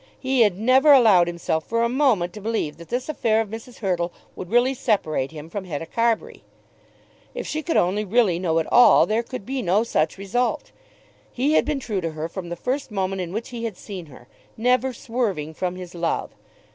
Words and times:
He 0.19 0.41
had 0.41 0.57
never 0.57 0.93
allowed 0.93 1.27
himself 1.27 1.63
for 1.67 1.83
a 1.83 1.87
moment 1.87 2.33
to 2.33 2.41
believe 2.41 2.77
that 2.77 2.89
this 2.89 3.07
affair 3.07 3.39
of 3.39 3.49
Mrs. 3.49 3.81
Hurtle 3.81 4.11
would 4.35 4.49
really 4.49 4.73
separate 4.73 5.29
him 5.29 5.47
from 5.47 5.65
Hetta 5.65 5.85
Carbury. 5.85 6.43
If 7.35 7.45
she 7.45 7.61
could 7.61 7.77
only 7.77 8.03
really 8.03 8.39
know 8.39 8.57
it 8.57 8.65
all, 8.71 9.05
there 9.05 9.21
could 9.21 9.45
be 9.45 9.61
no 9.61 9.83
such 9.83 10.17
result. 10.17 10.71
He 11.31 11.53
had 11.53 11.65
been 11.65 11.79
true 11.79 12.01
to 12.01 12.13
her 12.13 12.27
from 12.27 12.49
the 12.49 12.55
first 12.55 12.89
moment 12.89 13.21
in 13.21 13.31
which 13.31 13.49
he 13.49 13.65
had 13.65 13.77
seen 13.77 14.07
her, 14.07 14.27
never 14.57 14.91
swerving 14.91 15.53
from 15.53 15.75
his 15.75 15.93
love. 15.93 16.31